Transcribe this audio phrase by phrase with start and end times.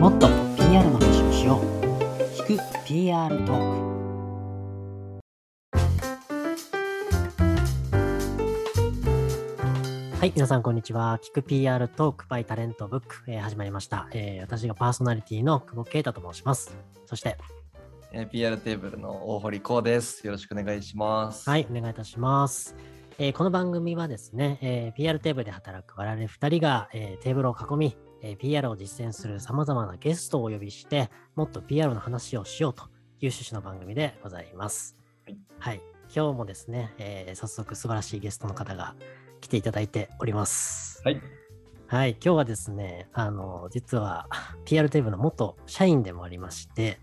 [0.00, 1.64] もっと PR の話をしよう
[2.42, 3.90] 聞く PR トー
[10.12, 16.76] クはい皆さんこんにちは聞く PR トーク by タレントブック、えー始まりました、えー私がパーソナリティの久保啓太と申します
[17.06, 17.36] そして
[18.12, 20.24] えー PR テーブルの大堀こうです。
[20.24, 21.50] よろしくお願いします。
[21.50, 22.76] はい、お願いいたします。
[23.18, 32.84] えーこの番組はですね、えー PR テーブルで働く我々2人が、えーテーブルを囲み、えー PR を実践する様々なゲストをお呼びして、もっと PR の話をしようと
[33.20, 34.96] いう趣旨の番組でございます。
[35.58, 35.80] はい
[36.14, 38.94] 今日もですね、えー早速素晴らしいゲストの方が
[39.42, 41.02] 来ていただいております。
[41.04, 41.20] はい。
[41.86, 44.26] はい、今日はですね、あの、実は
[44.64, 46.98] PR テーブルの元社員でもありまして、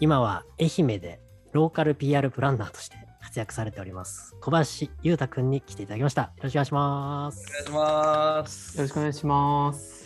[0.00, 1.20] 今は愛媛で
[1.52, 4.50] ローカル PR プランナーとして活躍されております、小
[4.86, 6.22] 橋優太くんに来ていただきました。
[6.22, 7.46] よろしくお願いします。
[7.48, 8.76] お願いします。
[8.76, 9.97] よろしくお願いします。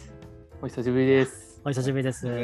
[0.64, 1.60] お久しぶりです。
[1.64, 2.24] お久しぶりです。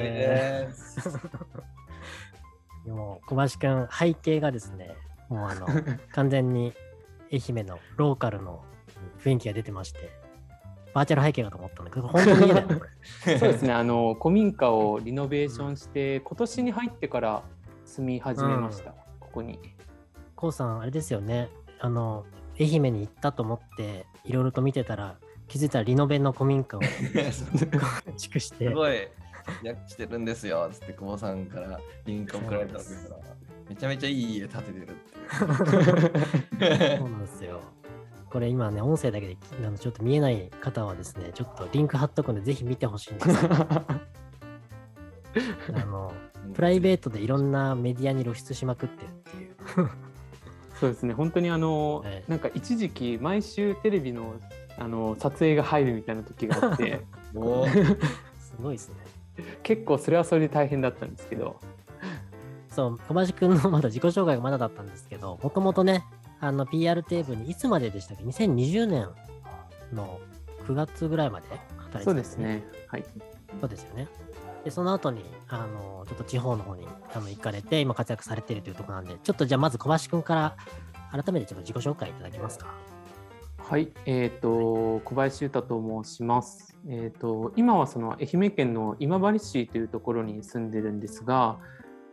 [2.84, 4.96] も小橋くん、背景がですね、
[5.28, 5.68] もうあの、
[6.10, 6.74] 完全に
[7.32, 8.64] 愛媛のローカルの
[9.20, 10.10] 雰囲気が出てまして、
[10.92, 12.86] バーチャル背景かと思ったんだけど、本当に家だよね、こ
[13.24, 13.38] れ。
[13.38, 13.70] そうですね。
[13.74, 17.44] あの古民家をリノベーションして、今年に入ってから
[17.84, 18.96] 住み始めました。
[19.20, 19.60] ここに。
[20.34, 21.50] こうさん、あれですよね。
[21.78, 22.26] あの、
[22.58, 26.80] 愛媛に行ったと思って、いろいろと見てたら、気づいたらリノベの古民家を
[28.04, 29.08] 構築してす、ごい、
[29.64, 30.68] 訳してるんですよ。
[30.70, 33.20] つって久保さんからリンク送られたわけから、
[33.68, 36.98] めちゃめちゃいい家建ててるっていう。
[36.98, 37.60] そうなんですよ。
[38.30, 43.54] これ今ね、音声だけであのちょっと見えない方はですね、ちょっとリンク貼っとくんで、ぜひ見てほしいんですけど、
[45.80, 46.12] あの、
[46.54, 49.56] プライベートでいろんなメディアに露出しまくってるっていう。
[50.78, 51.14] そうですね。
[51.14, 54.34] 本当にあの、ええなんか一時期毎週テレビの
[54.78, 57.00] あの撮影が入るみたいな時があって、
[57.32, 57.36] す
[58.60, 58.94] ごいですね。
[59.62, 61.56] 結構それはそれで大変だったんですけど。
[62.70, 66.04] そう、小橋くんのまだ自己紹介がまだだったんですけど、もともとね、
[66.40, 69.08] あの PR テーブルにいつまででしたっけ ?2020 年
[69.92, 70.20] の
[70.66, 71.46] 9月ぐらいまで
[71.76, 72.36] 働いてたんそうです。
[72.36, 72.62] ね。
[72.86, 73.04] はい。
[73.60, 74.06] そうですよね。
[74.64, 80.56] で、その後に、あの、ちょっと地方の方にあの行かれて、今活躍されているというところなんで、ちょっとじゃあまず小橋くんから
[81.22, 82.66] 改めてちょっと自己紹介いただけますか？
[83.70, 86.78] はい、えっ、と小林優太と申します。
[86.88, 91.58] えっ、と今はその愛媛県の今治市というところに住んでるんですが、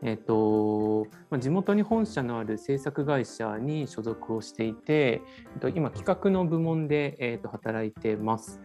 [0.04, 5.22] えっ、とま地元に本社のある制作会社に所属をしていて、
[5.54, 8.60] えっと今企画の部門でえっ、と働いてます。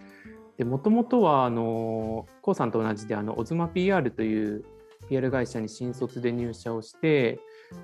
[0.59, 4.65] で、もともとはあのコウさんと同じであのオズマ PR という
[5.09, 7.39] PR 会社に新卒で入社をして、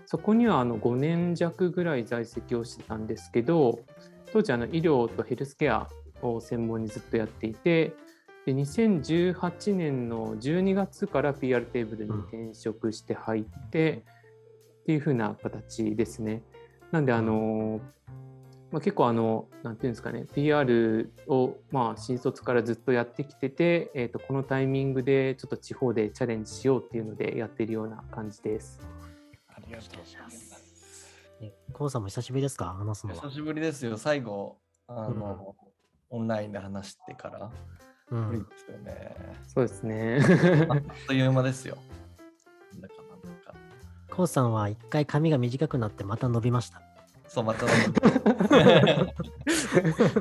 [0.05, 3.78] そこにはあの5年弱ぐらい在籍をしてたんですけど。
[4.32, 5.88] 当時あの医療とヘルスケア
[6.22, 7.94] を専門にずっとやっていて
[8.47, 14.04] で2018年の12月から PR テーブルに転職して入って
[14.82, 16.42] っていう風な形ですね。
[16.92, 17.81] なんであの、
[18.70, 28.81] まあ、結構あのなんていうんですかね PR をまあ新卒からずっとやってきてて、えー、とこのタイミングでちょっと地方でチャレンジしようっていうのでやってるような感じです。
[29.48, 30.56] ありがとうございます。
[31.41, 32.74] えコウさんも久しぶりですか？
[32.78, 33.30] 話すのは久。
[33.30, 33.97] しぶりですよ。
[33.98, 34.58] 最後、
[34.88, 35.54] あの、
[36.10, 37.50] オンラインで話してから。
[38.10, 38.30] うん。
[38.48, 39.16] ですよね。
[39.46, 40.20] そうですね。
[40.69, 41.76] あっという間ですよ。
[42.72, 43.54] なんだかなんだか。
[44.10, 46.80] コウさんは一回髪が短くなってまた伸びました。
[47.28, 47.66] そう、また。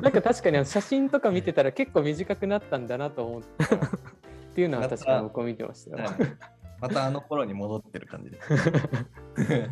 [0.00, 3.78] なんか確かに写真とか見てたら結構短くなったんだなと思ったっ
[4.54, 6.10] ていうのは確かに僕も見てましたよ。
[6.80, 8.48] またあの頃に戻ってる感じです。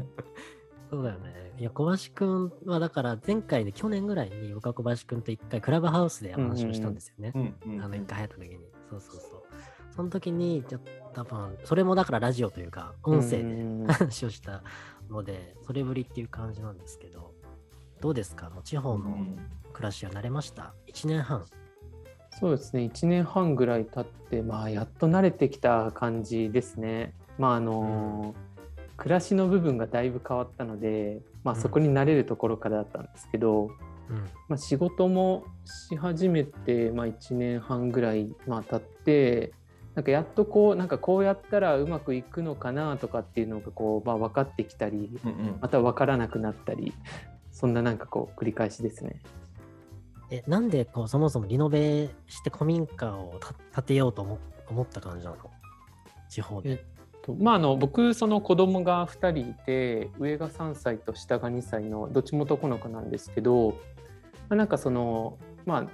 [0.94, 1.52] そうだよね。
[1.58, 7.32] いや、小橋くんはだから前回で去年ぐらいに僕は小橋くんと一回クラブハウスで話をしたんですよね。
[7.34, 8.58] うんうんあの一回入った時に。
[8.90, 9.42] そうそうそう。
[9.90, 10.80] その時に、ちょっ
[11.14, 14.62] と多分、それもだからラジオというか、音声でうん話をした
[15.08, 17.32] ので、それぶりっていう感じなんですけど、
[18.00, 18.52] どうですか？
[18.62, 19.38] 地方のうん
[19.72, 21.44] 暮らしは慣れました ?1 年半。
[22.30, 27.14] そうですね1年半ぐらい経って、まあ、やっと慣れてきた感じですね。
[27.38, 28.34] まああの
[28.96, 33.70] 暮らしの部分がだいぶ変わったので、まあ、うんそこに慣れるところからだったんですけど、
[34.10, 34.16] うん。
[34.48, 39.52] まあ、仕事もし始めて、まあ、1年半ぐらい、まあ、経って
[39.94, 46.92] なんかやっとこうなんかこうやったらうまくいくのかなとかっていうのがこう、まあ、分かってきたりうんうんまた分からなくなったり
[47.52, 49.20] そんななんかこう繰り返しですね。
[50.30, 54.38] え、なんでこうそもそもリノベして古民家をた建てようと思
[54.68, 55.36] 思った感じなの？
[56.28, 56.84] 地方で。
[57.24, 63.74] とまあ、あの僕その子供が2人いて上が3歳と下が2歳のどっちも男の子なんですけど、ま
[64.50, 65.86] あ、なんかそのまあ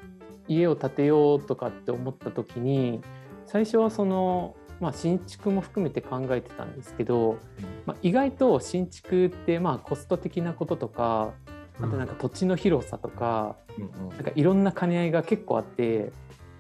[0.49, 3.01] 家を建てようとかって思った時に
[3.47, 7.39] 最初はそのまあ、新築も含めて考えてたんですけど、
[7.85, 11.35] まあ、意外と新築ってまあコスト的なこととか
[11.79, 16.13] あとなんか土地の広さとか,、なんかいろんな兼ね合いが結構あって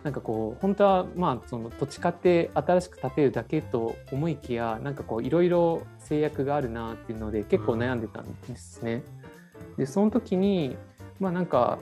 [0.02, 9.02] なんかこう本当はまあその土地買って新しく建てるだけと思いきやなんかこういろいろ制約があるなっていうので結構悩んでたんですね。
[9.76, 10.76] でその時に
[11.18, 11.78] まあなんか、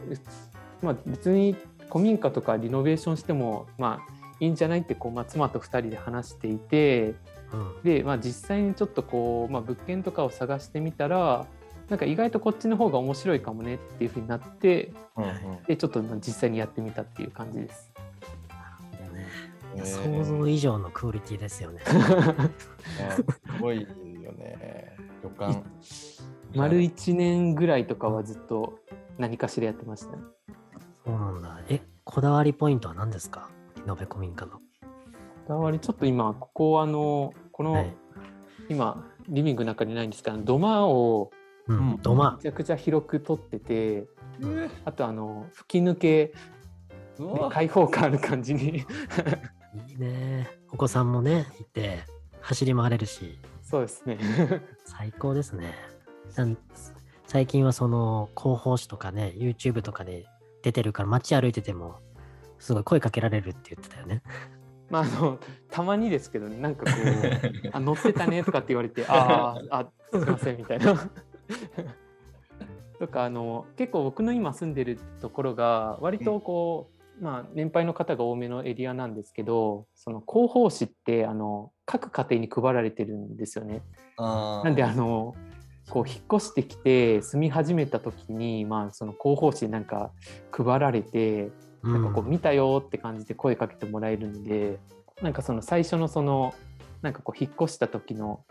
[0.82, 1.56] まあ、別に
[1.90, 7.14] 古民家とかリノベーションしてもまあいいんじゃないってこう、まあ、妻と2人で話していて、
[7.52, 11.46] うん、で、まあ、実際にちょっとこう、まあ、物件とかを探してみたら
[11.88, 17.90] なんか意外とこっちの方が面白いかもねっていうふうになって、うんうん、でちょっと実際にやってみたっていう感じです。
[19.84, 21.80] 想像以上のクオリティですよね。
[21.86, 23.24] す
[23.60, 23.88] ごいよ
[24.32, 24.96] ね。
[25.22, 25.62] 旅館。
[26.54, 28.78] 丸1年ぐらいとかはずっと
[29.18, 30.22] 何かしらやってました、ね、
[31.04, 31.60] そうなんだ。
[31.68, 33.50] え、こだわりポイントは何ですか？
[33.86, 34.52] 延べ古民家の。
[34.52, 34.60] こ
[35.48, 37.96] だわり、ちょっと今、ここあの、この、はい、
[38.68, 41.30] 今、リビングの中にないんですけど、土間を、
[41.66, 44.06] うん、土間めちゃくちゃ広く取ってて、
[44.40, 46.32] うん、あとあの吹き抜け、
[47.18, 48.86] ね、開放感ある感じに
[49.88, 50.48] いいね。
[50.70, 52.04] お子さんもねいて
[52.40, 53.38] 走り回れるし。
[53.62, 54.18] そうですね。
[54.84, 55.74] 最高ですね。
[57.26, 60.26] 最近はその広報誌とかね YouTube とかで
[60.62, 62.00] 出てるから街歩いてても
[62.58, 64.22] すごい声かけられるって言ってたよね。
[64.90, 65.38] まあ、あの
[65.70, 70.94] たまにですけど、ね、なんかこう「あ乗ってたね」とかって言われて「ああすいません」みたいな。
[72.98, 83.82] とかあの結構僕の今住んでるところが割とこう、まあ、年配の方が多めのエリアなんですけどその広報誌ってあの各家庭に配られてるんですよね。
[84.18, 85.34] なんであの
[85.90, 90.10] こう引っ越してきて住み始めた時に、まあ、その広報誌なんか
[90.52, 91.50] 配られて
[91.82, 94.78] なんかこう見たよって感じで声かけてもらえるんで、
[95.18, 96.54] うん、なんかその最初のその
[97.02, 98.44] なんかこう引っ越した時の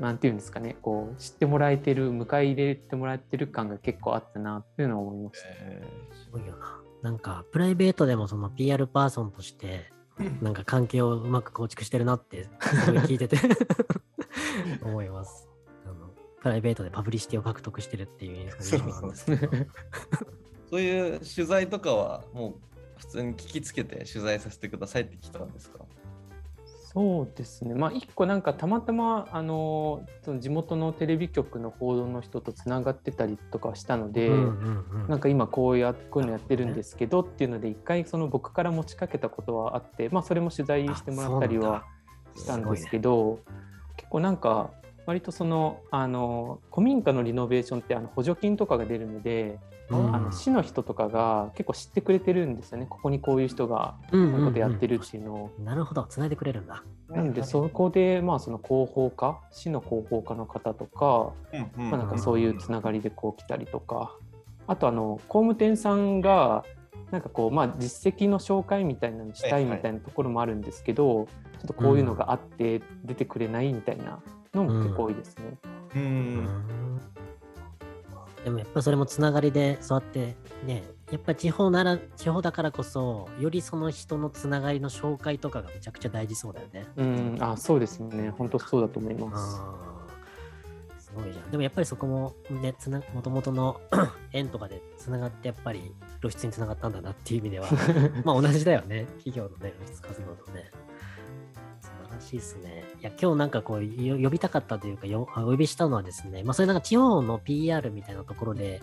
[0.00, 5.48] なんていうんですかねこう知ってもらえてる迎え入れてもらってる感が結構あったなっていうのは思いました。
[5.50, 6.81] えー、すごいよな。
[7.02, 9.92] なんかプライベートでもその PR パーソンとして
[10.40, 12.48] なんか関係をうまく構築してるなって
[12.84, 13.36] すごい聞いてて
[14.82, 15.48] 思います。
[15.84, 16.10] あの
[16.40, 19.48] プライベートでパブリシティを獲得してるっていう印象なんですけど。
[20.70, 22.54] そういう取材とかはもう
[22.98, 25.80] 普通に聞きつけて取材させてくださいって来たんですか？
[26.92, 41.84] そうですね、まあ、一個なんかたまたまあのその地元のテレビ局の報道の人とつながってたりとかしたので、うんうんうん、なんか今こうやこういうのやってるんですけどっていうので一回その僕から持ちかけたことはあって、まあ、それも取材してもらったりは
[42.36, 43.54] したんですけど、ね、
[43.96, 44.70] 結構なんか
[45.06, 49.58] 割とそのあの古民家のリノベーションってあの補助金とかが出るので、うん、
[50.14, 52.86] あの市の人とかが結構知ってくれてるんですよね。
[52.88, 55.36] ここにこういう人がこういうことやってるっていうのを。
[55.56, 56.04] うんうん、なるほど。
[56.08, 56.82] つないでくれるんだ。
[57.08, 61.32] なのでそこでまあその広報課市の広報課の方とか、
[61.76, 64.16] まあ、なんかそういうつながりでこう来たりとか。
[64.66, 66.64] あとあの工務店さんが
[67.10, 71.34] なんかこうまあ実績の紹介みたいなのしたいみたいなところもあるんですけど、はいはい、ちょ
[71.64, 74.20] っとこういうのがあって出てくれないみたいな
[74.54, 75.58] のも結構多いですね。
[75.96, 77.00] うん、うん
[78.44, 86.86] でもやっぱそれもつながりでそうやってねやっぱ地方なら地方だからこそよりその人のつながりの紹介とかがめちゃくちゃ大事そうだよね。
[86.96, 91.04] うんあそうですね本当そうだと思います。
[91.04, 91.50] すごいじゃん。
[91.50, 93.80] でもやっぱりそこもねつなもともとの
[94.32, 97.68] 縁とかでつながってやっぱり露出につながったんだなっていう意味では
[98.24, 100.70] まあ同じだよね企業のね露出活動とね。
[102.20, 102.84] しいですね。
[103.00, 108.82] いや、今日なんかこう、呼びたかったというか、お呼びしたのはですね、まあ、それなんか地方の PR みたいなところで、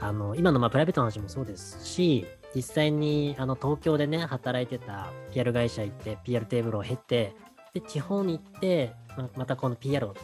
[0.00, 7.34] あの、今のまあプライベートの話もそうですし、実際にあの東京でね、働いてた PR 会社行って、PR テーブルを経て、
[7.72, 8.92] で、地方に行って、
[9.36, 10.14] またこの PR を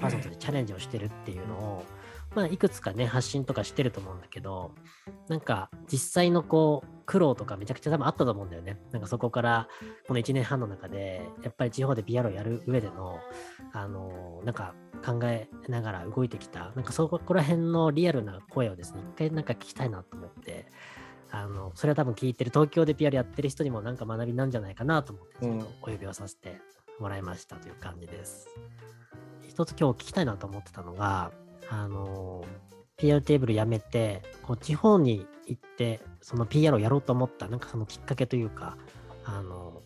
[0.00, 1.84] パーソンとしてチャレンジをしてるっていうのを、
[2.34, 4.72] まあ、いくつかね、発信とかしてると思うんだけど、
[5.28, 8.78] なんか、実際のこう、苦労とかめちゃくちゃ多分あったと思うんだよね。
[8.92, 9.68] なんかそこから、
[10.06, 13.18] この1年半の中で、やっぱり地方で PR をやる上での、
[13.72, 20.66] あの、なんか考えながら動いてきた、なんかそこら辺のリアルな声をですね、一回なんか聞きたいなと思って、
[21.32, 26.60] あの、それは多分聞いてる、東京で PR やってる人にもなんか学びなんじゃないかなと思って、ちょっとお呼びをさせて
[27.00, 28.48] もらいましたという感じです。
[29.42, 31.32] うん、一つ今日聞きたいなと思ってたのが、
[31.70, 32.44] あの、
[32.96, 38.76] PR テーブルやめて、こう地方に行って、その PR をやろうと思った、なんかそのきっかけというか、
[39.24, 39.82] あの、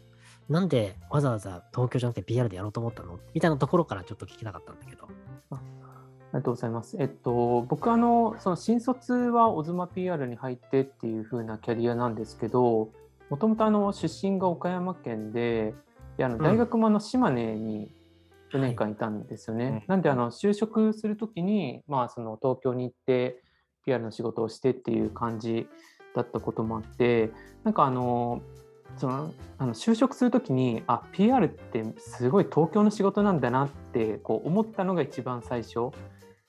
[0.49, 3.19] なんでわざわざ東京じゃなくて PR でやろうと思ったの？
[3.33, 5.09] みたいなところからちょっと聞きたかったんだけど。
[5.51, 6.97] ありがとうございます。
[6.99, 12.91] えっと、僕あの、その新卒はオズマ PR に入ってっていう風なキャリアなんですけど、
[13.31, 15.75] もともとあの出身が岡山県で、
[16.17, 17.94] であの大学もあの島根に
[18.59, 18.95] 4年間い。
[18.95, 19.71] たんですよね。
[19.71, 23.43] はいなんであの就職するときに、まあ、その東京に行って
[23.85, 25.69] PR の仕事をしてっていう感じ
[26.15, 27.31] だったこともあって
[27.65, 28.41] なんかあの
[28.97, 35.91] そのあの就職するときにあ PR ってすごい東京の仕事なんだなってこう思ったのが一番最初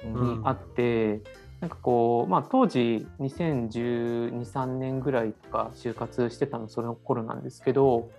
[0.03, 1.21] にあって、
[1.61, 8.11] なんかこう、まあ、当時2012,3年ぐらいとか就活してたのその頃なんですけど、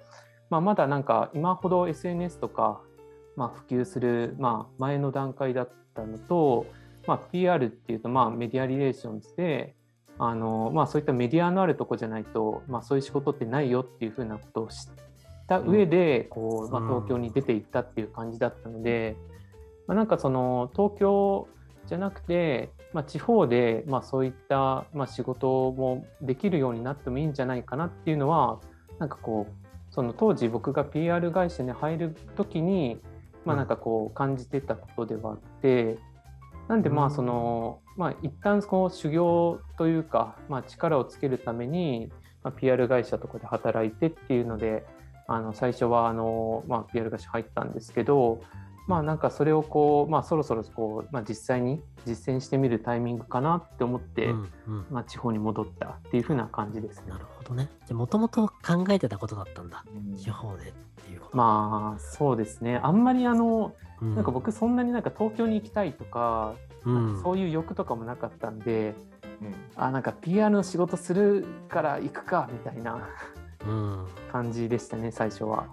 [0.51, 2.81] まあ、まだなんか今ほど SNS とか、
[3.37, 6.67] まあ、普及する、まあ、前の段階だったのと、
[7.07, 9.75] まあ、PR っていうと、まあ、メディアリレーションズで
[10.19, 14.77] あの、まあ、そういったメディアのあるとこじゃないと、まあ、そういう仕事ってないよっていうふうなことを知っ
[15.47, 16.89] た上で、こうまあ、うん。
[16.89, 19.17] 東京に出ていったっていう感じだったので、
[19.87, 21.49] まあ、なんかその東京
[21.87, 28.61] じゃなくて、まあ、地方で、まあ、そういった、まあ、仕事もできるようになってもいいんじゃないかなっていうのは
[28.99, 33.01] なんかこうその当時僕が PR 会社に入る時に、
[33.47, 35.99] まあ、なんかこう感じてたことではあって
[36.69, 37.09] なんでまうん。
[37.09, 42.11] あその、まあ、一旦こう修行というか、まあ、力をつけるために、
[42.43, 44.85] まあ、PR 会社とかで働いてっていうので
[45.29, 48.41] あの最初はあの、まあ、PR 会社入ったんですけど、
[48.87, 57.19] まあなんかそれをこう、まあ、そろそろこう、まあ、実際に実践してみるタイミングかなって思って、うんうんまあ、地方に戻ったっていう風な感じですねな。
[57.19, 57.69] るほどね。
[57.87, 59.85] じゃもともと考えてたことだったんだ。
[59.95, 60.73] うん地方でっ
[61.05, 61.37] ていうこと。
[61.37, 68.95] まあそうですねあんまりあのうん、なんか僕そんなになんか東京に行きたいとか、うん、そういう欲とかもなかったんで
[69.41, 73.09] うんあなんか PR の仕事するから行くかみたいな
[73.67, 74.07] うん。
[74.31, 75.67] 感じでしたね最初は。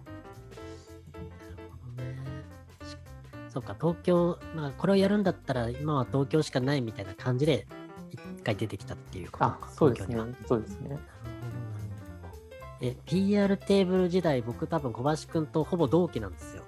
[3.54, 7.68] そうか、東京、まあ、これをやるんだったら、今は東京しかないみたいな感じで、
[8.10, 11.00] 一回出てきたっていうことあか、そうですね東京にはそうですね。
[12.82, 16.64] え、PR テーブル時代、僕多分小橋くんとほぼ同期なんですよ。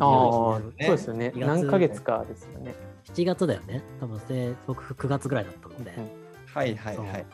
[0.00, 2.74] ああ2011そう年ですよね2月何ヶ月かですよね。
[3.04, 3.82] 7月だよね。
[4.00, 6.04] 多分で僕9月ぐらいだったので、うん
[6.52, 7.26] はいはいはいはいはい。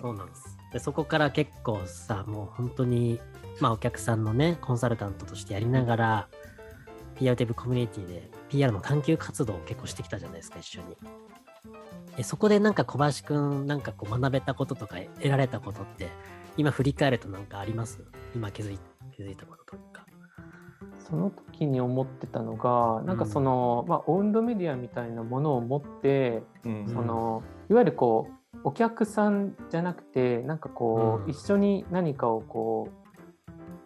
[0.00, 0.58] そうなんです。
[0.72, 3.20] でそこから結構さ、もう本当に、
[3.60, 6.28] まあお客さんのね、コンサルタントとしてやりながら、
[7.20, 10.96] PR テーブルコミュニティで PR の探求活動を結構してきたじゃないですか、一緒に。
[12.16, 16.08] えそこでなんか小橋くん、なんかこう学べたこととか得られたことって、
[16.56, 18.02] 今振り返るとなんかあります？
[18.34, 18.78] 今気づい
[19.12, 20.06] 気づいたこととか。
[20.98, 32.99] その時に思ってたのがなんかその、まあ、オウンドメディアみたいなものを持って、うんそのいわゆるこうお客さんじゃなくてなんかこう、うん一緒に何かをこう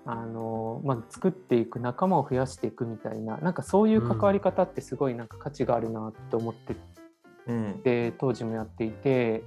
[0.06, 6.76] あの、まあ、作っていく仲間を増やしていくみたいななんかそういう関わり方ってすごいなんか価値があるなって思って
[7.46, 7.80] うん。
[7.82, 9.44] て当時もやっていて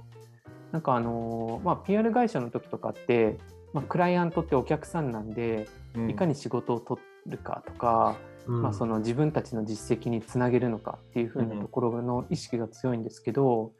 [0.72, 3.38] なんかあの、まあ、PR 会社の時とかって、
[3.72, 5.68] まあ、クライアントってお客さんなんで
[6.08, 8.62] いかに仕事を取るかとか、うん。
[8.62, 13.72] まあ、その自分たちの実績につなげるのかっていう風なところの意識が強いんですけど、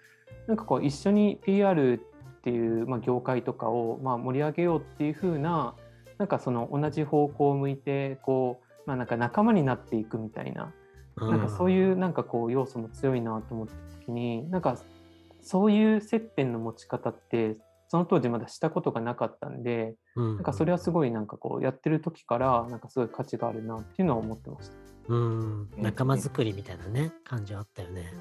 [0.47, 5.75] なんかこう一緒に PR っていう、まあ、業界とかをまあ盛り上げようっていう風な
[6.19, 10.73] なんかその同じ方向を向いてこう、まあ、なんか仲間になっていくみたいな
[11.17, 14.79] なんかそういうなんかこう要素も強いなと思った時になんか
[15.41, 17.57] そういう接点の持ち方って
[17.89, 24.77] その当時まだしたことがなかったんで、うん、なんかそれはすごいなんかこうやってる時からなんかすごい価値があるなっていうのは思ってました。
[25.09, 28.13] うん、仲間作りみたいなね、感じはあったよね。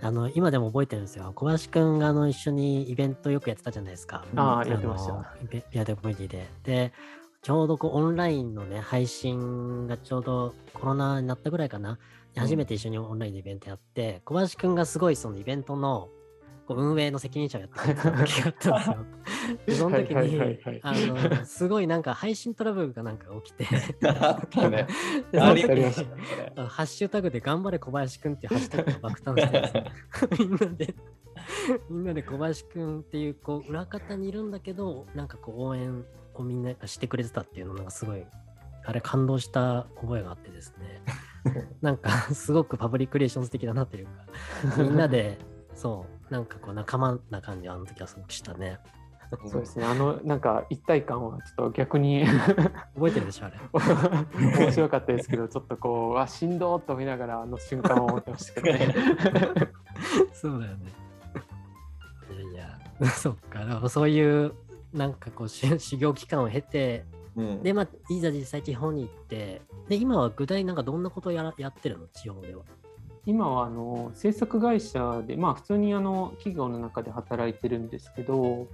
[0.00, 1.32] あの、今でも覚えてるんですよ。
[1.34, 4.24] 小橋くんがあの一緒にイベントよくやってたじゃないですか。
[4.36, 5.12] ああのやってました
[5.42, 6.48] イベピアデコミュニティで。
[6.62, 6.92] で、
[7.42, 11.98] ちょうどこうオンラインのね、配信がちょうどコロナになったぐらいかな。
[12.34, 16.08] で初めて一緒にオンラインでイベントやって、小橋くんがすごいそのイベントの
[16.68, 18.96] こう運営の責任者をやってた時があったんですよ。
[19.64, 23.66] で その時にあの、 すごいなんか配信トラブルがなんか起きて、
[24.06, 24.86] あったね。
[25.32, 26.08] ありましに
[26.56, 29.92] あのハッシュタグで頑張れ小林くんっていうハッシュタグが爆誕してですね。
[30.38, 30.94] みんなで、
[31.88, 38.26] みんなで小林くんっていうこう裏方にいるんだけど、なんかこう応援をみんながしてくれてたっていうのがすごい、
[38.84, 41.02] あれ感動した覚えがあってですね、
[41.80, 45.38] なんかすごくパブリックリレーションズ的だなというか、みんなで、
[45.74, 48.78] そう、なんかこう仲間な感じはあの時はすごくしたね。
[49.46, 52.24] そうですねあのなんか一体感はちょっと逆に
[52.96, 53.58] 覚えてるでしょ、あれ。
[54.58, 58.94] 面白かったですけどちょっとこうわ振動と見ながらあの瞬間を思ってましたけどね。
[60.32, 60.92] そうだよね。
[62.30, 64.54] いやいや、そっか、そういう、
[64.92, 67.04] なんかこう、修修行期間を経て、
[67.36, 72.06] うんで、まあ、いざ実際地方に行って、で、今は具体なんかどんなことをやらやってるの？
[72.08, 72.64] 地方では。
[73.28, 78.68] 今はあの制作会社でまあ普通にあの企業の中で働いてるんですけど、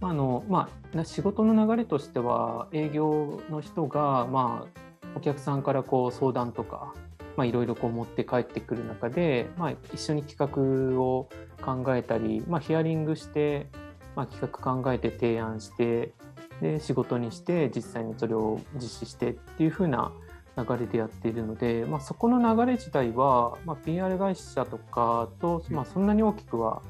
[0.00, 6.94] あのまあ、仕事の流れとしては営業の人が、まあ、お客さんからこう相談とか
[7.36, 11.28] まあ、いろいろこう持って帰ってくる中で、まあ、一緒に企画を
[11.62, 13.66] 考えたり、まあ、ヒアリングして、
[14.14, 16.12] まあ、企画考えて提案して
[16.60, 20.12] で仕事にして実際にそれを実施してっていう風な
[20.64, 26.82] 流れでやっているので、まあ、そこの流れ自体は、まあ、PR 会社とかと、まあ、そんなに大きくは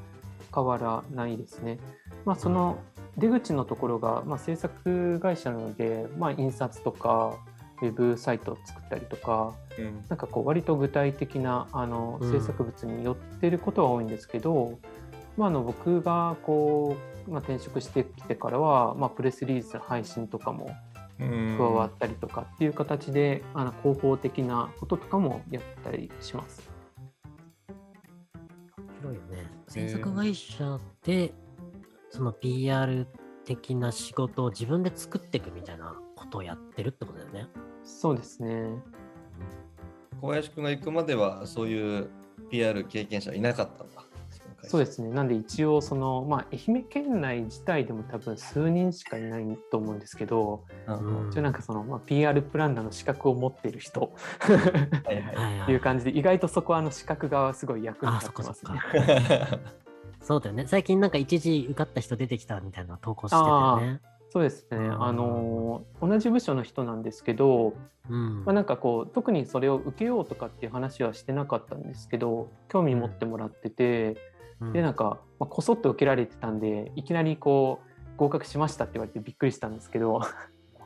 [0.53, 1.79] 変わらないですね。
[2.25, 2.79] まあ、その
[3.17, 7.37] 出口のところが、まあ、制作会社なので、まあ、印刷とか
[7.81, 14.77] ウェブサイトを作ったりとか、うん、なんかこう割と具体的なあの制作物に寄ってることは多いんですけど、うん、
[15.35, 16.95] まあ、あの僕がこ
[17.27, 20.69] う、まあ、転職してきてからは、まあ、プレスリリース配信とかも
[21.57, 26.69] 加わったりとかっていう形で、あの広報的なこととかもやったりします。
[28.99, 29.49] 広いよね。
[29.67, 31.33] 制作会社で
[32.09, 33.07] その PR
[33.45, 37.47] 的な仕事を自分で作っていくみたいなことをやってるってことだよね。
[37.83, 38.67] そうですね。
[40.19, 42.09] 小林くんが行くまではそういう
[42.49, 44.10] PR 経験者いなかったんだ。
[44.63, 45.09] そうですね。
[45.09, 54.13] なんで一応そのまあ愛媛県内自体でも多分数人しかいないと思うんですけど、うん、一応なんかそのまあ PR プランナーの資格を持っている人
[54.45, 55.01] っ
[55.65, 58.81] ていう感じで意外とそこはあの資格がすごい役に立ってますね。
[60.21, 60.67] そうだよね。
[60.67, 64.01] 最近なんか一時受かった人出てきたみたいな投稿してたよね。
[64.31, 67.73] そうですね、あの同じ部署の人なんですけど、
[68.09, 74.15] うん、まあ、なんかこう特にそれを受けようとかっていう話はしてなかったんですけど興味持ってもらってて、うん、
[74.73, 80.21] でなんか、まあ、こそっと受けられてたんでいきなりこう合格しましたって言われてびっくりしたんですけど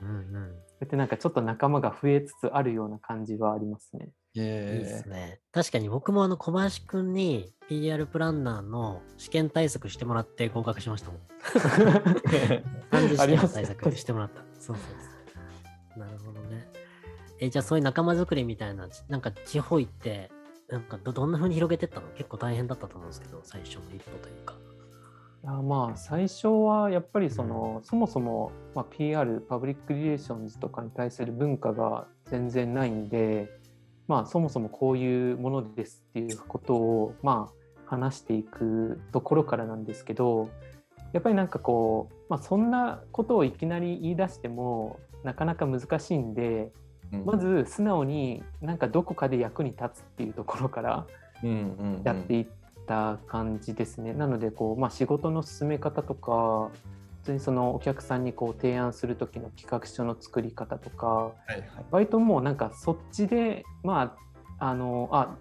[0.02, 4.10] うん、うんやってなんかちょっと仲間が増えつつあるような感じはありますね。
[4.34, 5.40] いいですね。
[5.54, 11.20] 確かに僕もあの小林くんに PR プランナーの試験対策してもらって合格しましたもん。
[12.92, 14.42] 漢字試験対策してもらった。
[14.60, 14.86] そうそう
[15.96, 16.00] そう。
[16.00, 16.68] なるほどね。
[17.40, 20.30] え、じゃあそういう仲間作りみたいな、なんか地方行って、
[20.70, 22.08] なんかどどんな風に広げてったの？
[22.16, 24.56] 結構大変だったと思うんですけど、最初の一歩というか。
[25.48, 33.50] あまあ最初はやっぱりその、そもそも、まあ、PR パブリックリレーションズとかに対する文化が全然ないんで、
[34.08, 40.50] まあ、そもそもこういうものですっていうことを、まあ、話していくところからなんですけど
[41.14, 46.72] やっぱりなんかこう、まあ、そんなことをいきなり言い出してもなかなか難しいんで、うん、
[47.26, 51.06] まず素直になんかどこかで役に立つっていうところから
[52.04, 52.48] やっていっ
[52.88, 54.14] た感じですね。
[54.14, 56.70] なのでこう、まあ、仕事の進め方とか
[57.22, 64.16] 普通にそのお客さんにこう提案する時の企画書の作り方とか、はいはい、割ともうなんかそっちでま
[64.58, 65.36] ああのあ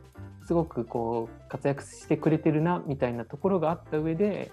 [0.47, 4.51] すごくこう活躍してくれてるなみたいなところがあった上で、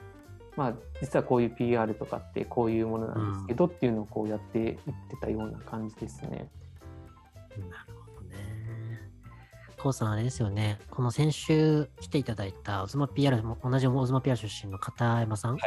[0.55, 4.81] まあ、実はこういう PR とかってこういうものなんですけど、うん、っていうのをこうやっていって
[5.19, 6.49] たような感じですね。
[7.60, 8.02] なる
[9.82, 15.58] 父さんあれですよね、この先週来ていただいた、オズマ PR、同じオズマ PR 出身の片山さん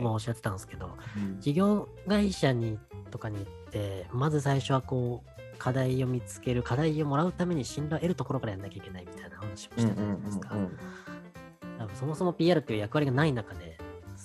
[0.00, 1.04] もおっしゃってたんですけど、はいは
[1.38, 2.78] い、事業会社に
[3.10, 10.50] とかに行って、まず最初はこう、課題を見つける、課題をもらうために信頼を得るところからやんなきゃいけないみたいな話もしてたじゃないですか。
[11.94, 13.73] そもそも PR っていう役割がない中で、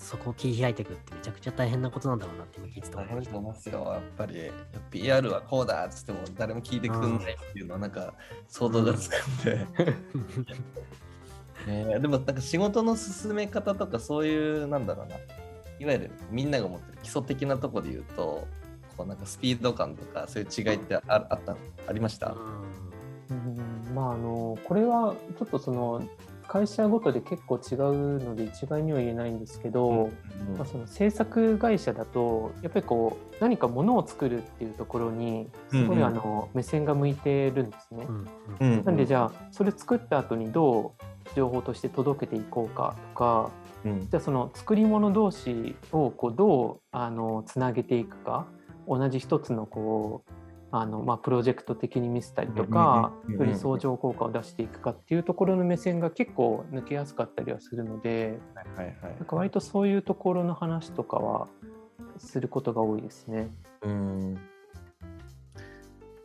[0.00, 4.50] そこを切り開いていくってめちゃくちゃ大変なことなんだろうなって今聞いてた大変と思いますよ、やっぱり。
[4.90, 8.14] PR はこうだっつっても誰も聞いてくんないっていうのはなんか
[8.48, 9.66] 想像がつくんで。
[11.68, 15.16] えー、でもなんか仕事の進め方とかそういうなんだろうな、
[15.78, 18.48] いわゆるみんなが持ってる基礎的なところで言うと、
[18.96, 22.34] こうなんかスピード感とかそういう違いってああったありました？
[23.30, 23.94] うん。
[23.94, 26.02] まああのこれはちょっとその
[26.50, 38.04] 会社ごとで結構違うので一概には言えないんですけど、うんうん、まあ、その制作会社だとやっぱりこう何かものを作るっていうところにすごいあの目線が向いてるんですね。
[38.58, 43.50] うんうん、なんでじゃあそれ作った後にどう情報として届けていこうかとか、
[43.84, 48.46] うん、じゃあその作り物同士をこうどうあのつなげていくか
[48.88, 50.32] 同じ一つのこう
[50.72, 58.38] あのまあ、プロジェクト的に見せたりとか、より相乗効果を出していくかっていうところの目線が結構抜けやすかったりはするので、
[58.76, 61.48] はいはい、なんか割とそういうところの話とかは
[62.18, 63.50] することが多いですね。
[63.82, 64.38] うん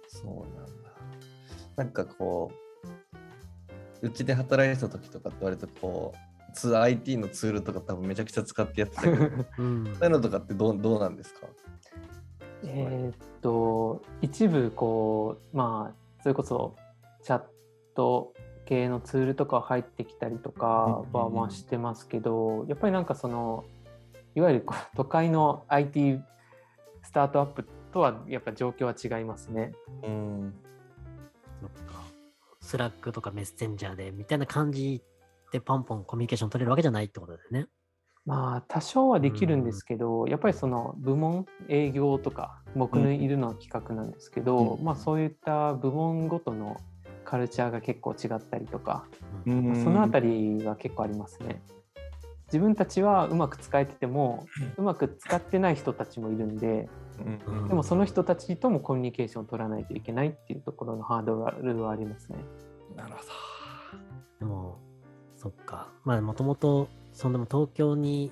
[0.08, 0.72] そうなんだ。
[1.76, 2.52] なんかこ
[4.02, 9.16] ううちで働いてた時とかって割とこうツ IT のツールとか多分めちゃくちゃ使ってやってたけど、
[9.58, 11.48] うん、そういうのとかってどうどうなんですか
[12.68, 16.76] えー、っと一部こうまあそれこそ
[17.24, 17.42] チャッ
[17.96, 18.34] ト
[18.66, 23.64] 系のツールとか入ってきたりとかはまあしてますけど、やっぱりなんかその
[24.34, 26.20] いわゆるこう都会の IT
[27.04, 29.74] スタートアップとはやっぱ状況は違いますね。
[30.04, 30.54] うん
[32.60, 35.04] スラックとかメッセンジャーでみたいな感じ
[35.52, 37.68] でパンポンコミュニケーション取れるわけじゃないってことだよね。
[38.26, 46.78] まあ多少はできるんですけど、やっぱりその部門営業とか僕のいるのは企画なんですけど、うん、まあそういった部門ごとの
[47.24, 49.06] カルチャーが結構違ったりとか、
[49.46, 51.62] うん、そのあたりは結構ありますね。
[52.48, 54.46] 自分たちはうまく使えてても
[54.78, 56.88] うまく使ってない人たちもいるんで、
[57.68, 62.38] でもその人たちともコミュニケーションを取らないといけないっていうところのハードルはありますね。
[62.96, 63.26] なるほど。
[64.40, 64.80] でも
[65.36, 65.90] そっか。
[66.04, 68.32] まあもともとそんなも東京に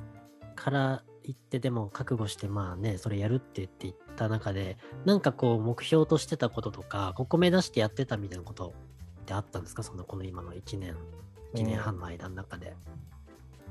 [0.56, 8.74] から行ってでも覚悟してまあねそれやるって言って行った中でなんかこう目標としてたこととかここ目指してやってたみたいなこと
[9.22, 9.84] ってあったんですか？
[9.84, 10.96] そのこの今の1年
[11.56, 12.76] 1年半の間の中で。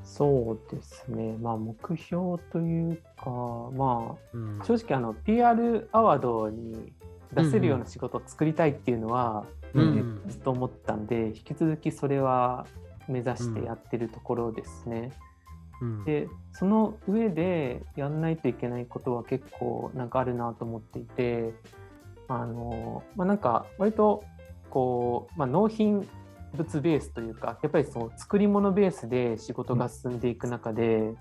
[0.03, 3.31] そうですね、まあ、目標というか、
[3.77, 6.93] まあ、うん、正直あの PR アワードに
[7.33, 9.45] 出せるような仕事を作りたいっていうのは、
[9.75, 12.67] うん、ずっと思ったんで、引き続きそれは
[13.13, 15.13] 目指してやってるところですね。
[15.81, 21.55] うん、でその上でやんないといけないことは結構なんかあるなと思っていて
[22.29, 24.23] あの、まあ、なんか割と
[24.71, 26.09] こう、まあ、納品
[26.55, 31.15] 物ベースというかやっぱりその作り物ベースで仕事が進んでいく中で、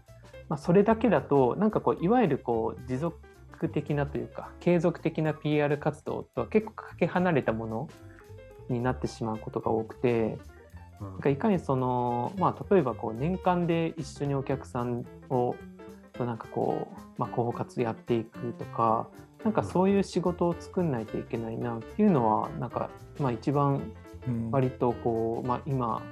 [0.47, 3.19] まあ、それだけだとなんかこういわゆるこう持続
[3.73, 7.89] 的なというか継続的な PR 活動とは結構かけ離れたもの
[8.69, 10.37] になってしまうことが多くて、
[11.01, 15.55] なんかいかにその、まあ、例えばこう年間で一緒にお客さんを
[16.13, 19.07] となんかこう、まあ、広報活やっていくとか
[19.43, 23.81] なんかそういう仕事を作んないといけないなっていうのはなんか、まあ、一番
[24.51, 26.03] 割とこう、まあ、今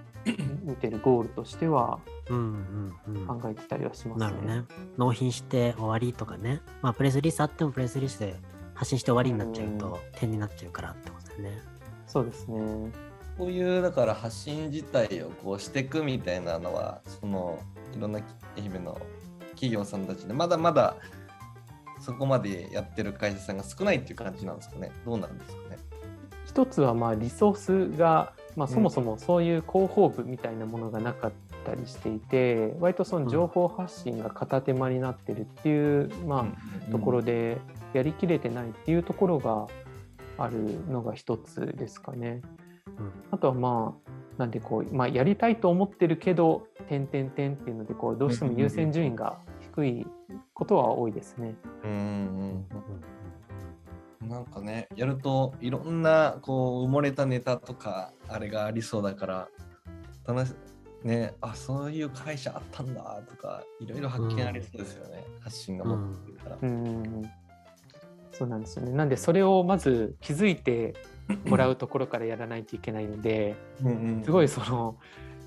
[0.64, 4.32] 見てるゴールとしては考えてたりはしますね。
[4.48, 4.66] なるね。
[4.98, 6.62] 納品して終わりとかね。
[6.82, 8.36] まあプレスリリースあってもプレスリリースで
[8.74, 11.62] 発信して終わりになっちゃうと点になっちゃうからってことだよね。
[12.08, 12.60] そうですね。
[13.40, 17.58] こういうだから発信自体をこうしていくみたいなのはその
[17.98, 18.20] いろんな
[18.58, 19.00] 愛媛の
[19.52, 20.98] 企業さんたちでまだまだ
[22.02, 24.92] そこまでやってる会社さんが少ないっていう感じなんですかね？
[25.06, 25.78] どうなんですかね？
[26.46, 27.56] 一つはまあリソー
[27.92, 31.32] スが、まあ、そもそもそういう広報部みたいなものがなかっ
[31.66, 36.48] たりしていて、割とその情報発信が片手間になってるっていう、ま
[36.88, 37.58] あ、ところで
[37.94, 39.68] やりきれてないっていうところが
[40.38, 42.42] あるのが一つですかね。
[43.32, 50.08] あとはまあなんでこう、まあ、やりたいと思ってるけど点点点っていうのでこうどうしても優先順位が低い
[50.54, 51.56] ことは多いですね。
[51.84, 52.66] うんうん
[54.30, 59.48] なんかねやるといろんなこう埋もれたネタとかあれがありそうだから
[60.28, 60.54] 楽し
[61.04, 67.32] ねあそういう会社あったんだとかいろいろ発見ありそうですよね、うん、発信が持ってるから、うん。
[68.32, 68.92] そうなんですよね。
[68.94, 70.94] なんでそれをまず気づいて
[71.46, 73.56] もらうところからやらないといけないので、
[74.24, 74.98] すごいその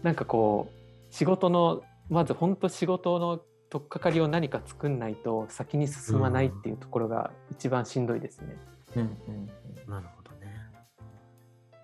[0.03, 3.40] なんかこう仕事のまず本当仕事の
[3.71, 8.57] 取っかかりを何か作んないと先に進まないっていうところが一番しんどいですね。
[8.97, 10.71] うんうん、なるほどね。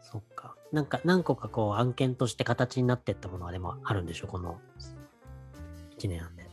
[0.02, 0.54] そっか。
[0.70, 4.58] なんか何個かこう案件として形になっていったものはでもあるんでしょう、この
[5.98, 6.46] 1年半で。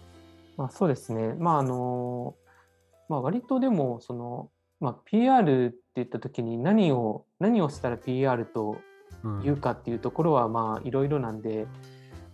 [0.56, 1.34] まあそうですね。
[1.34, 2.36] まああの、
[3.10, 8.78] まあ割とでもその、まあ、PR って言った時に何を何をしたら PR と
[9.44, 11.68] いうかっていうところはまあいろいろなんで、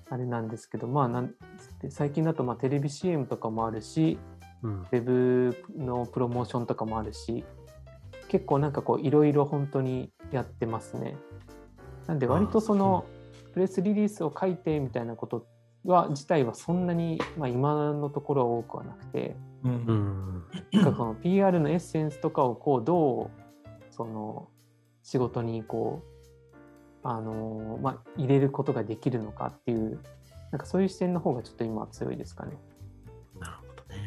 [0.09, 1.33] あれなんですけど、まあなん
[1.89, 4.19] 最近だとまあテレビ CM とかもあるし、
[4.61, 7.43] うん、ウェブのプロモーションとかもあるし
[8.27, 11.17] 結構なんかこういろいろ本当にやってますね。
[12.07, 13.05] なんで割とその
[13.53, 15.47] プレスリリースを書いてみたいなこと
[15.83, 24.47] は自体はそんなに、まあ、今のところは多くはなくて、うん、なんかその PR のエッセンスとかをこうどうその
[25.03, 26.11] 仕事にこう
[27.03, 29.99] あのまあ、入れることができるのかっていう
[30.51, 32.57] なんかそういう視点の方がちょっと今強いですかね。
[33.39, 34.03] なるほどね。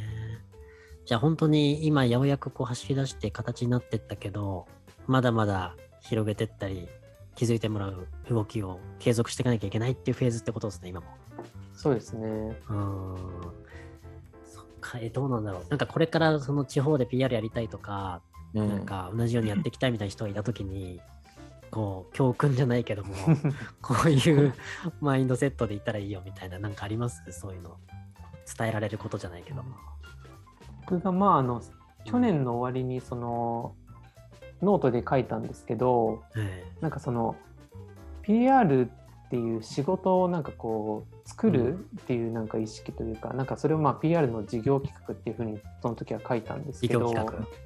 [1.05, 4.67] じゃあ本当に今ようやくこう走り出して形になってったけど、
[5.07, 6.87] まだまだ広げてったり、
[7.35, 11.07] 気づいてもらう動きを継続していかなきゃいけないっていうフェーズってことですね、今も。
[11.75, 12.27] そうですね。
[12.71, 13.17] うん。
[14.45, 15.65] そっか、え、どうなんだろう。
[15.69, 18.23] なんかこれからその地方で PR やりたいとか、
[18.55, 21.01] うん、なんか同じようにやっていきたいみたいな人がいたときに、
[21.71, 23.15] こう教訓じゃないけども
[23.83, 24.55] こういう
[25.01, 27.21] マインドセットでいったらいいよみたいななんかあります？
[27.33, 27.77] そういうの
[28.57, 29.75] 伝えられることじゃないけども。
[30.83, 31.61] 僕がまああの
[32.05, 33.75] 去年の終わりにその
[34.63, 36.23] ノートで書いたんですけど、
[36.81, 37.35] なんかその
[38.23, 39.04] PR って
[39.35, 47.12] っていう仕事をなんかこう作るっていうなんか意識というか、うん、なんかそれをまあ PR の事業企画っていうふうにその時は書いたんですけど、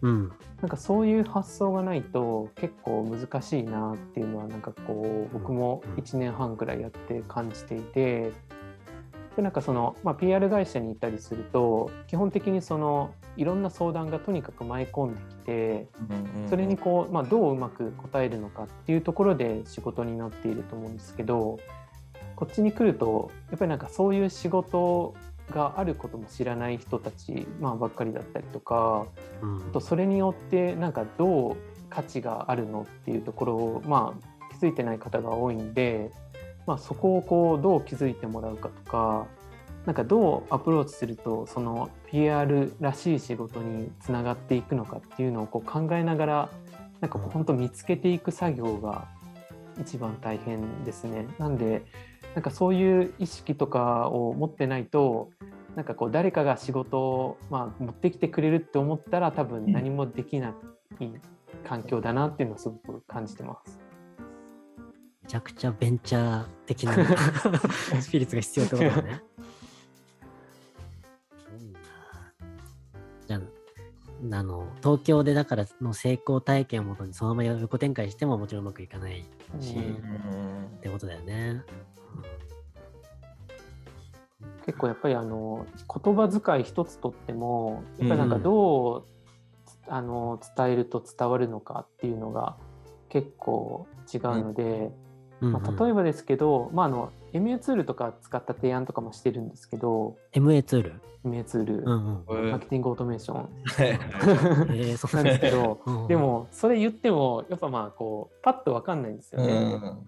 [0.01, 8.33] うん、なんかそういう発想がないと結構難しいなっていうのはなんかこう僕も1年半ぐらいやって感じていて。
[9.37, 15.87] でなんかその、まあ、PR 会社にいたりすると基本的にそのいろんな相談がとにかく舞い込んできて
[16.51, 21.59] それにこう、まあ、どううまく答えるのかっていうところで仕事になっていると思うんですけど
[22.37, 25.15] こっちに来るとやっぱりなんかそういう仕事
[25.51, 29.07] があることも知らない人たち、まあ、ばっかりだったりとか、
[29.41, 31.57] うん、とそれによってなんかどう
[31.89, 36.11] 価値があるのっていうところを、まあ、気づいてない方が多いんで
[36.69, 39.27] まあ、そこをこうどう気づいてもらうかとか
[39.89, 46.51] なんかどうアプローチするとその PR らしい仕事につながっていくのかっていうのをこう考えながら
[47.01, 49.09] なんか本当見つけていく作業が
[49.81, 51.27] 一番大変ですね。
[51.39, 51.87] なんで
[52.35, 55.31] なんかそういう意識とかを持ってないと
[55.75, 60.55] なんかこう誰かが仕事を、まあ、持ってきてくれるって思ったら多分何もできない
[61.67, 63.79] 環境だなっていうのをすごく感じてます。
[65.27, 66.93] ちゃくちゃベンチャー的な
[68.03, 69.23] スピリッツが必要ってことだね。
[74.33, 79.25] あの東京でだからの成功体験をもとにそのまま横展開してももちろんうまくいかない
[79.61, 81.63] し、ってことだよね。
[84.67, 85.67] 結構やっぱりあの
[86.05, 89.05] 言葉遣い一つとってもやっぱりなんかどう、
[89.89, 92.57] うん、あの伝えると伝わるのかっていうのが
[93.09, 94.91] 結構違うので、
[95.41, 100.93] まあ、例えばですけど、まあ、あの MA ツールとか使った提案とかもしてるんですけど MA ツール
[101.25, 103.49] ？MA ツール、うんうん、マーケティングオートメーション、
[103.81, 109.53] えー、 そうなんですけどでもそれ言ってもやっぱまあこうパッと分かんないんですよね、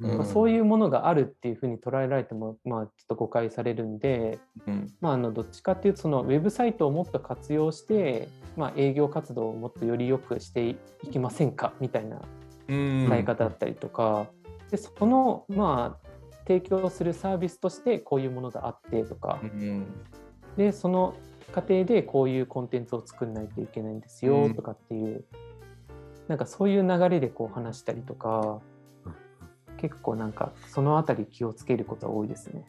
[0.01, 10.77] うんうん、まあ、そういうものがあるっていうふうに捉えられてもまあちょっと誤解されるんで、うん、まああのどっちかっていうとそのウェブサイトをもっと活用して、まあ、営業活動をもっとより良くしてい
[11.11, 12.23] きませんかみたいな
[12.69, 14.27] 伝え方だったりとか。
[14.71, 16.10] でそのまあ
[16.47, 19.87] 提供するサービスとしてこういうものがあってとか、うん、
[20.57, 21.15] でその
[21.53, 25.25] 過程でこういうコンテンツを作らないといけないんですよとかっていう、うん、
[26.29, 28.61] なんかそういう流れでこう話したりとか、
[29.79, 32.67] 結構なんかそのあたり気をつけることは多いですね。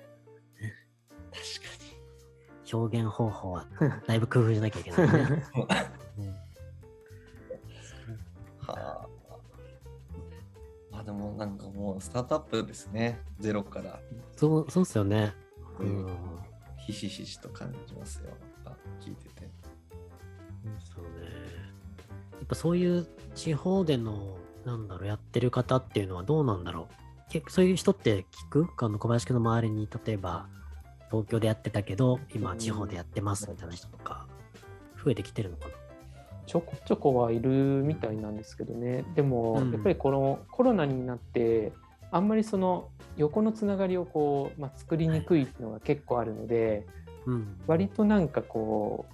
[1.31, 2.73] 確かに。
[2.73, 3.67] 表現方法は
[4.07, 5.43] だいぶ工夫しなきゃいけないね。
[11.12, 13.19] でもなんかもうスタートアップですね。
[13.38, 14.00] ゼロから。
[14.38, 15.34] そうそうっすよね。
[15.78, 16.08] うん、
[16.78, 18.30] ひしひしと感じますよ。
[19.02, 19.50] 聞いてて。
[20.80, 21.28] そうね。
[22.32, 27.32] やっぱそういう地方でのなんだろうやってる方っていうのはどうなんだろう。
[27.32, 28.86] 結構そういう人って聞く？
[28.86, 30.47] あの小林君の周りに例えば
[31.10, 34.28] 東京でやってたけど今地方でやってますみたいな人とか
[35.04, 35.74] 増えてきてるのかな？
[36.45, 39.04] ちょこちょこはいるみたいなんですけどね。
[39.15, 41.71] でも、やっぱりこのコロナになって
[42.12, 46.86] あんまりその横のつながりをこう、まあ、作りにくいっていうのが結構あるので、はい。
[47.27, 49.06] うん、割となんかこ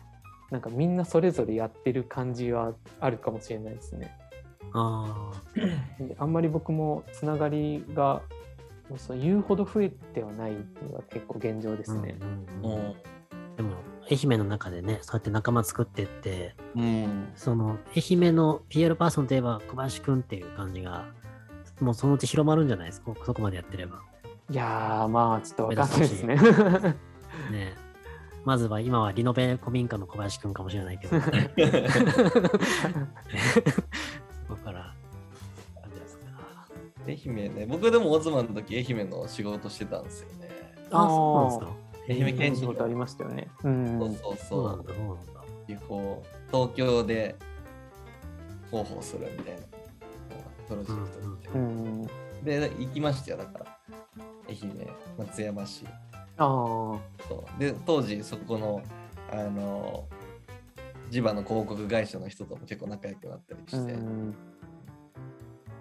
[0.50, 4.18] うなんかみんなそれぞれやってる感じはあるかもしれないですね。
[4.74, 5.32] あ
[6.18, 8.22] あんまり僕もつながりが
[8.96, 12.18] そう言うほど増えてはないのが結構現状ですね。
[12.64, 12.72] うん。
[12.72, 12.96] うん
[14.10, 21.06] 愛媛の中でね、そうやって仲間作ってって、うん、その愛媛の PR パーソンといえば小林くんっていう感じが、
[21.80, 24.02] もうそのうち広まるんじゃないですか、そこまでやってれば。
[24.50, 26.36] いやー、まあちょっと分かんないですね。
[27.52, 27.76] ね
[28.46, 31.20] まずは今はリノベ古民家の小林くんかもしれないけど。
[31.20, 31.30] そ
[34.48, 34.94] こから。
[37.08, 40.50] 愛媛ね、僕でもオズマンの時愛媛の仕事してたんですよね。
[40.92, 41.87] ああ、そうなんですか。
[42.10, 43.50] 愛媛県仕事ありましたよね。
[43.64, 44.86] うん、そうそうそう。
[44.88, 47.36] そう東京で
[48.72, 49.62] 広報するみたいな
[50.68, 51.60] プロジェクトみたいな。
[51.60, 52.08] うん、
[52.44, 53.66] で、行きましたよ、だから。
[54.48, 55.86] 愛媛、松山市。
[55.86, 56.46] ああ。
[57.28, 58.82] そうで、当時そこの、
[59.32, 60.08] あの、
[61.10, 64.36] 地場の広告会社の人とも結構仲良くなったりして、うん、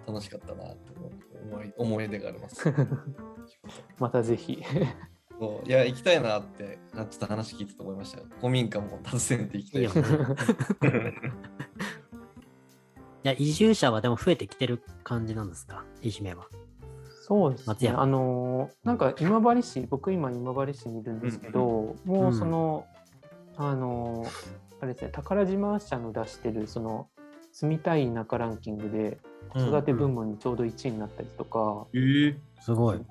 [0.07, 0.91] 楽しかったなって
[1.51, 2.73] 思い思い出があります。
[3.99, 4.61] またぜひ。
[5.39, 9.83] そういや、行きたいなって、ちょっと話聞いてと思いました古民家も訪ねていきたい。
[9.83, 9.89] い い
[13.23, 16.47] や、移住者はでも増えてきてる感じなんですか、愛媛は。
[17.27, 17.89] そうですね。
[17.89, 22.87] あのなんか今治市、僕今今治市にいるんですけど、うん、もうその、
[23.57, 24.25] うん、あの
[24.79, 27.09] あれですね、宝島社の出してるその
[27.51, 29.17] 住みたい田舎ランキングで
[29.49, 33.05] 子育て部門にちょうど1位になったりとか、うん、えー、すごい。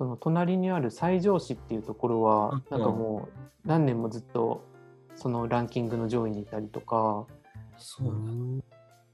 [0.00, 3.28] その隣にある西条市っていうところは、なんかも
[3.66, 4.64] う何年もずっと
[5.14, 7.26] そのランキングの上位にいたりとか、
[7.76, 8.64] そう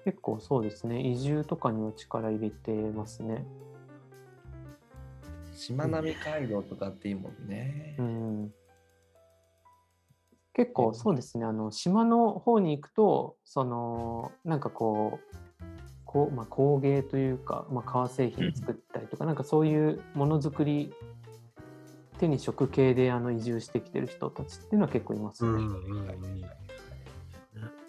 [0.04, 3.44] 結構そうですね、移住とかには力入れてますね。
[5.56, 7.96] しまなみ海道とかっていいもんね。
[7.98, 8.54] うん。
[10.54, 11.46] 結構そうですね。
[11.46, 15.36] あの島の方に行くとそのなんかこう
[16.06, 20.94] こう、まあ、工芸というか、まあ、革製品作ったりとかなんかそういうものづくり
[22.18, 25.50] 手に職系であの移住してきてる人たちっていうのは結構いますね。
[25.50, 25.58] うん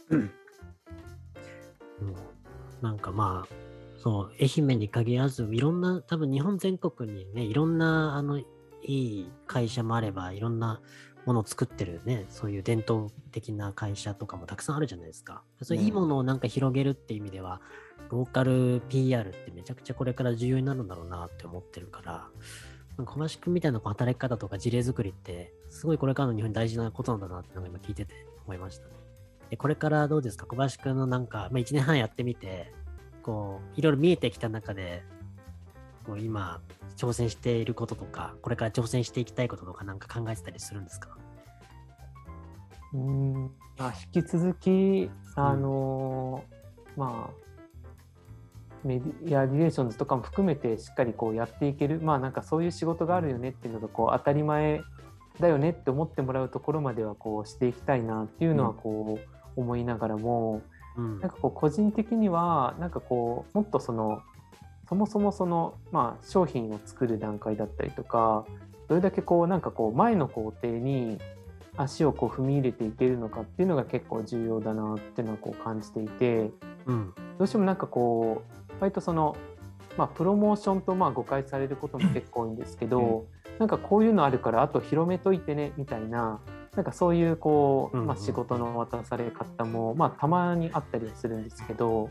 [0.10, 0.32] うん
[2.82, 3.56] なんかまあ
[3.98, 8.46] そう愛媛に限らずいろんな多分日本全国にねいろんなあのい
[8.84, 10.80] い会社もあればいろんな
[11.28, 15.44] ものを作ってるね、そういう伝統的な会社とかもたくさんあるじゃないですか。
[15.62, 17.60] そういういいものをなんか広げるっていう意味では、
[18.10, 22.28] ローカル PR ってめちゃくちゃこれから重要になるんだろうなって思ってるから、
[23.06, 28.92] 小林くんみたいな働き方とか事例作りって、すごいこれからの日本に大事なことなんだなってのが今聞いてて思いましたね。
[29.50, 30.46] でこれからどうですか？
[30.46, 32.74] 小林くんのなんか、まあ、1年半やってみて、
[33.24, 35.04] こう、いろいろ見えてきた中で、
[36.06, 36.60] こう今、
[36.96, 41.18] 挑戦していることとか、これから挑戦していきたいこととかなんか考えてたりするんですか？
[42.94, 43.52] うん。
[43.78, 47.47] まあ、引き続き、あのー、まあ、
[48.88, 52.00] メディアリレーションズとかも含めてしっかりこうやっていける。
[52.02, 54.82] まあなんかそういう仕事があるよねっていうのがこう当たり前
[55.40, 60.62] だよねって思ってもらうところまではこうしていきたいなっていうのはこう思いながらも、
[60.98, 64.22] うん、なんかこう個人的にはなんかこうもっとその
[64.90, 68.46] そもそもそのまあ商品を作る段階だったりとか
[68.88, 71.20] どれだけこうなんかこう前の工程に
[71.76, 76.50] 足をこう踏み入れていけるのかっていうのが結構重要だなっていうのはこう感じていて、
[76.88, 79.36] うん、どうしてもなんかこう割とその、
[79.98, 86.40] まあ、プロモーションとまあ誤解されることも結構多いんですけど、うん、なんかこういうのあるからあと広めといてねみたいな
[86.76, 92.10] なんかそういうこう、まあ、仕事の渡され方も、まあ、たまにあったりするんですけど。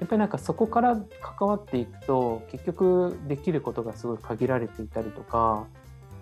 [0.00, 5.66] やっぱりなんかそこから関わっていくと結局できることがすごい限られていたりとか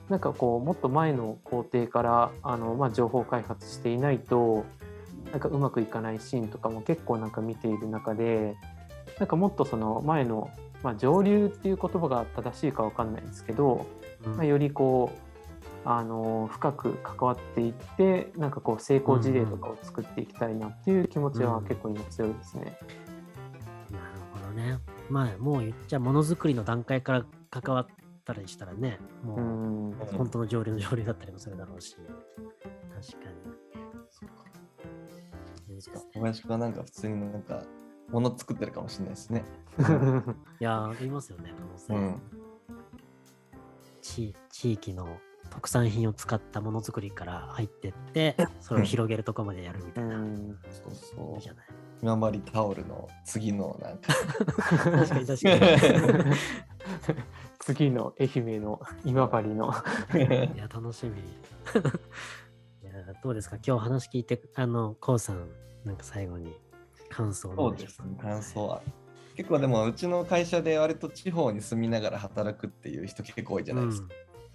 [0.08, 4.64] なんかこうもっと前の工程からあの、まあ、情報開発していないと
[5.30, 8.56] なんかうまくいかないシーンとかも結構なんか見ている中で
[9.18, 10.50] なんかもっとその前の、
[10.82, 13.86] まあ、上流っていう言葉が正しいか分かんないんですけど、
[14.24, 15.28] うん、まあ、よりこう
[15.84, 22.76] あの深く関わっていってなんかこう成功事例とかを作っていきたいなっていう気持ちは結構今強いですね。
[23.90, 24.78] うん、なるほどね。
[25.08, 27.86] まあもう言っちゃものづくりの段階から関わっ
[28.24, 33.38] たりしたらね、もう本当の上流の上流だったりもするだろうし、確かに。
[34.10, 34.34] そうか。
[35.68, 37.62] いいですか小林君はなんか普通になんか、
[38.10, 39.44] もの作ってるかもしれないですね。
[40.60, 41.94] いやー、いますよね、可能性。
[41.94, 42.20] うん、
[44.02, 45.18] 地地域の
[45.50, 50.16] 特産品を使ったものづくりから入ってって、それを広げるとこまでやるみたいな。
[50.16, 51.34] うん、そうそう。
[51.36, 51.66] いいじゃない。
[52.00, 56.36] 今治タオルの次のなんか確かに確かに
[57.58, 59.72] 次の愛媛の今治の
[60.14, 61.24] いや楽しみい
[62.84, 63.56] やどうですか？
[63.66, 65.48] 今日話聞いてあのこうさん
[65.84, 66.54] なんか最後に
[67.10, 68.82] 感想そうですね感想は。
[69.36, 74.08] 結構でもうちの会社で割と地方に住みながら働くっていう人結構多いじゃないですか、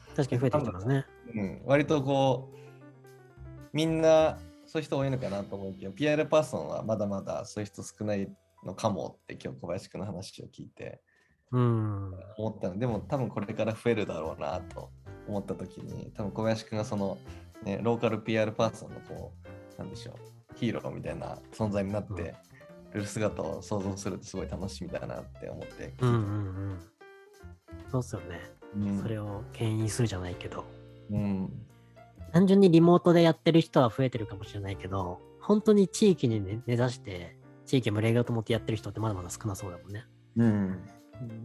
[0.10, 2.58] うん、確かに増えてきてますね、うん、割とこう
[3.72, 8.30] みんなそういう人多いのかなと思うけど PR パーソンはまだまだそういう人少ない
[8.66, 11.02] のかもって今日小林君の話を聞いて
[11.52, 12.80] 思ったの。
[12.80, 14.90] でも多分これから増えるだろうなと
[15.28, 17.18] 思った時に多分小林君がその、
[17.64, 19.34] ね、ローカル PR パーソンのこ
[19.76, 22.36] うなんでしょうヒーローみたいな存在になって
[22.94, 25.94] る姿を想像するとすごい楽しみだなって思って。
[26.02, 26.20] うんうんう
[26.74, 26.80] ん。
[27.90, 28.40] そうっすよね、
[28.76, 30.66] うん、それを牽引するじゃないけど、
[31.12, 31.52] うん、
[32.32, 37.36] 単純にリモートでやってる人は増えてるかもしれないけど本当に地域に、ね、根ざして
[37.66, 40.06] 地域を盛り上げようと思ってやってる人ってまだまだ少なそうだもんね。
[40.36, 40.80] うん、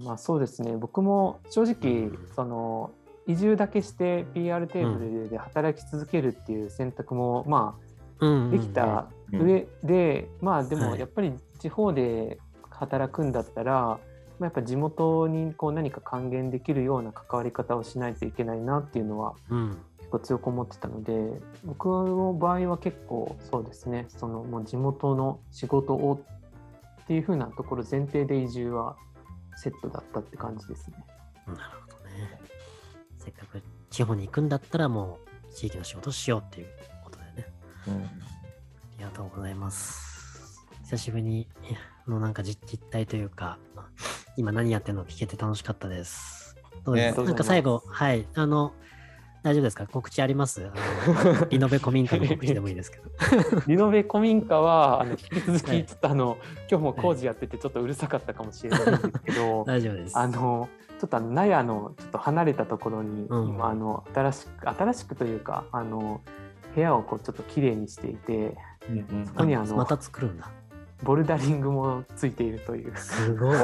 [0.02, 0.76] まあ、そうですね。
[0.76, 2.90] 僕も正直、その
[3.26, 7.87] 移住だけして PR テーブルで働き続けるっていう選択も、まあ
[8.20, 12.38] できた上で、まあでもやっぱり地方で
[12.70, 13.98] 働くんだったら、ま
[14.40, 19.34] あ、やっぱ地元にこう何か還元できるような関わり方をしないといけないなっていうのは、
[19.98, 26.22] 結構強く思ってたので僕の場合は結構そうですねそのもう地元の仕事を
[27.02, 28.96] っていう風なところ前提で移住は
[29.56, 30.96] セットだったって感じですね。
[31.46, 31.58] なる
[31.88, 32.40] ほどね。
[33.18, 33.60] せっかく
[33.90, 35.18] 地方に行くんだったらも
[35.50, 36.66] う地域の仕事しようっていう。
[37.88, 38.04] うん。
[38.04, 38.08] あ
[38.98, 40.64] りがとうございます。
[40.84, 41.46] 久しぶりに
[42.06, 43.58] のなんか実態というか、
[44.36, 46.56] 今何やってるの聞けて楽しかったです。
[46.84, 47.20] そうです？
[47.20, 48.72] ね、なんか最後、はい、あの、
[49.42, 49.86] 大丈夫ですか？
[49.86, 50.70] 告知あります？
[51.50, 53.04] リノベ古民家の告知でもいいですけど。
[53.66, 56.38] リノベ古民家はあの引き続きちょっとあの、はい、
[56.70, 60.68] 今日も工事やっててちょっとうるさかったかもしれないんですけど大丈夫ですあの
[60.98, 66.20] ちょっと納屋のちょっと離れたところに、うん、今あの新しく新しくというかあの
[66.78, 68.56] 部屋をこうちょっときれいにしていて、
[68.88, 70.48] うんうん、そこにあのまた作るんだ。
[71.02, 72.96] ボルダリングもついているという。
[72.96, 73.56] すごい。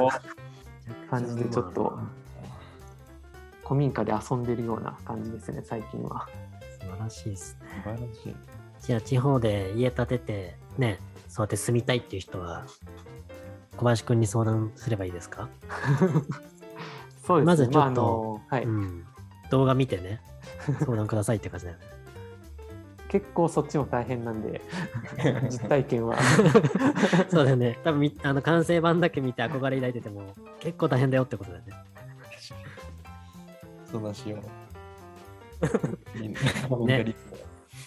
[1.09, 1.99] 感じでちょっと
[3.63, 6.29] 古民家で遊んでるような感じですね最近は。
[6.81, 7.69] 素晴らしいですね。
[7.77, 8.37] 素晴らしい。
[8.81, 10.99] じゃあ地方で家建ててね
[11.29, 12.67] そうやって住みたいっていう人は
[13.77, 15.49] 小林くんに相談すればいいですか？
[17.25, 17.45] そうですね。
[17.45, 19.05] まずちょっと、まあ、はい、うん、
[19.51, 20.21] 動画見てね
[20.81, 21.94] 相談くださいって感じだよね
[23.15, 24.61] 結構そっちも大変なんで
[25.49, 26.19] 実体験は。
[27.31, 27.79] そうだよね。
[27.85, 31.73] 多分あの完成版だけ見て憧れ抱いてても結構大変だよってことだよね。
[33.85, 34.41] そうしよ
[35.63, 35.63] う。
[36.89, 37.15] ね。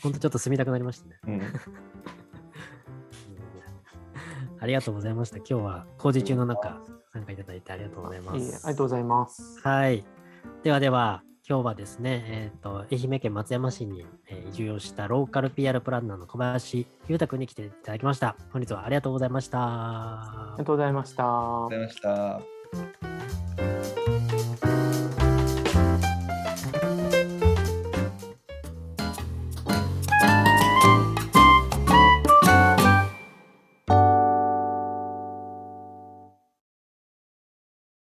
[0.01, 1.41] ほんとちょっと住みたくなりましたね、うん、
[4.61, 5.39] ありがとうございました。
[5.39, 9.59] 今日は工事中の中参加いただいてありがとうございます、ありがとうございます。
[9.61, 10.05] はい。
[10.63, 18.35] ではでは今日はですね、えーと、愛媛県松山市に、えー、移住をしたローカル PR プランナーの小林裕太君に来ていただきました。
[18.51, 19.59] 本日はありがとうございました。
[19.61, 21.23] ありがとうございました。
[21.23, 23.26] ありがとうございました。